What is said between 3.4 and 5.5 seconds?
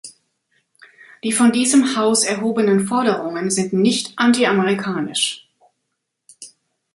sind nicht antiamerikanisch.